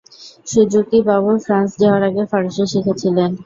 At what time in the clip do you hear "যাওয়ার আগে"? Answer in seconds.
1.81-2.23